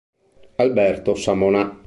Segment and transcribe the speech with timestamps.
[0.57, 1.77] Alberto Samonà